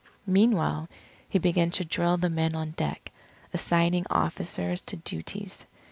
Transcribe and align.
Meanwhile, 0.25 0.89
he 1.29 1.37
began 1.37 1.69
to 1.69 1.85
drill 1.85 2.17
the 2.17 2.31
men 2.31 2.55
on 2.55 2.71
deck, 2.71 3.11
assigning 3.53 4.07
officers 4.09 4.81
to 4.81 4.95
duties. 4.95 5.67